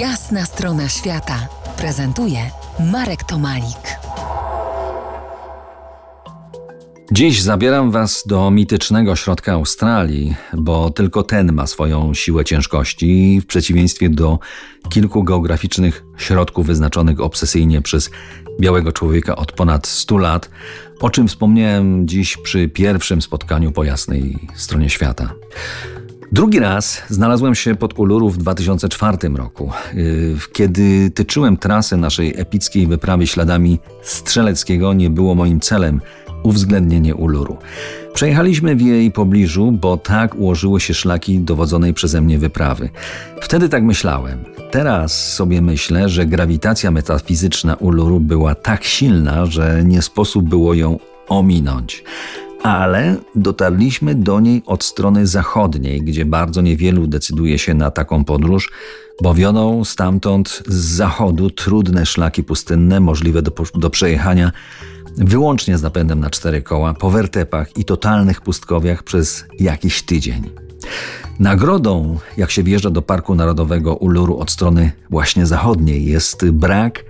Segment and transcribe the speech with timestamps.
[0.00, 2.38] Jasna strona świata prezentuje
[2.92, 3.98] Marek Tomalik.
[7.12, 13.46] Dziś zabieram Was do mitycznego środka Australii, bo tylko ten ma swoją siłę ciężkości, w
[13.46, 14.38] przeciwieństwie do
[14.88, 18.10] kilku geograficznych środków wyznaczonych obsesyjnie przez
[18.60, 20.50] białego człowieka od ponad 100 lat,
[21.00, 25.32] o czym wspomniałem dziś przy pierwszym spotkaniu po jasnej stronie świata.
[26.32, 32.86] Drugi raz znalazłem się pod Uluru w 2004 roku, yy, kiedy tyczyłem trasy naszej epickiej
[32.86, 34.94] wyprawy śladami Strzeleckiego.
[34.94, 36.00] Nie było moim celem
[36.42, 37.56] uwzględnienie Uluru.
[38.14, 42.90] Przejechaliśmy w jej pobliżu, bo tak ułożyły się szlaki dowodzonej przeze mnie wyprawy.
[43.40, 44.44] Wtedy tak myślałem.
[44.70, 50.98] Teraz sobie myślę, że grawitacja metafizyczna Uluru była tak silna, że nie sposób było ją
[51.28, 52.04] ominąć
[52.66, 58.70] ale dotarliśmy do niej od strony zachodniej, gdzie bardzo niewielu decyduje się na taką podróż,
[59.22, 64.52] bo wiodą stamtąd z zachodu trudne szlaki pustynne, możliwe do, do przejechania
[65.16, 70.50] wyłącznie z napędem na cztery koła, po wertepach i totalnych pustkowiach przez jakiś tydzień.
[71.38, 77.04] Nagrodą, jak się wjeżdża do Parku Narodowego Uluru od strony właśnie zachodniej, jest brak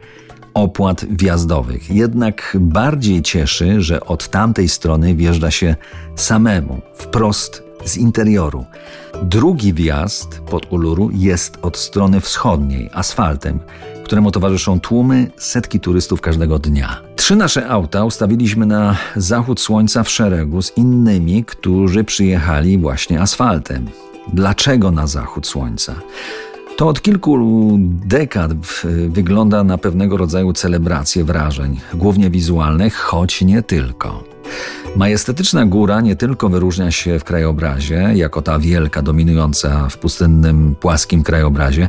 [0.57, 1.91] opłat wjazdowych.
[1.91, 5.77] Jednak bardziej cieszy, że od tamtej strony wjeżdża się
[6.15, 8.65] samemu, wprost z interioru.
[9.23, 13.59] Drugi wjazd pod Uluru jest od strony wschodniej, asfaltem,
[14.05, 17.01] któremu towarzyszą tłumy, setki turystów każdego dnia.
[17.17, 23.89] Trzy nasze auta ustawiliśmy na zachód słońca w szeregu z innymi, którzy przyjechali właśnie asfaltem.
[24.33, 25.95] Dlaczego na zachód słońca?
[26.77, 27.39] To od kilku
[28.07, 28.53] dekad
[29.09, 34.25] wygląda na pewnego rodzaju celebrację wrażeń, głównie wizualnych, choć nie tylko.
[34.97, 41.23] Majestetyczna góra nie tylko wyróżnia się w krajobrazie, jako ta wielka, dominująca w pustynnym, płaskim
[41.23, 41.89] krajobrazie,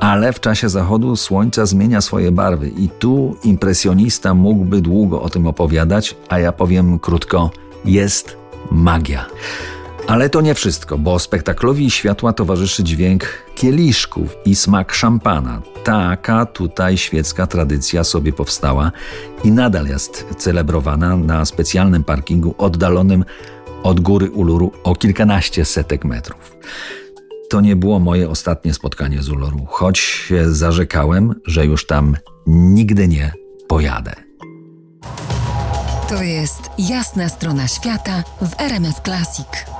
[0.00, 5.46] ale w czasie zachodu słońca zmienia swoje barwy i tu impresjonista mógłby długo o tym
[5.46, 7.50] opowiadać, a ja powiem krótko:
[7.84, 8.36] jest
[8.70, 9.26] magia.
[10.06, 13.24] Ale to nie wszystko, bo spektaklowi światła towarzyszy dźwięk
[13.54, 15.62] kieliszków i smak szampana.
[15.84, 18.92] Taka tutaj świecka tradycja sobie powstała
[19.44, 23.24] i nadal jest celebrowana na specjalnym parkingu oddalonym
[23.82, 26.56] od góry Uluru o kilkanaście setek metrów.
[27.50, 33.32] To nie było moje ostatnie spotkanie z Uluru, choć zarzekałem, że już tam nigdy nie
[33.68, 34.14] pojadę.
[36.08, 39.75] To jest jasna strona świata w RMS Classic.